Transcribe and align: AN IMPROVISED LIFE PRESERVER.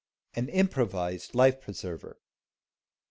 AN 0.35 0.49
IMPROVISED 0.49 1.35
LIFE 1.35 1.61
PRESERVER. 1.61 2.19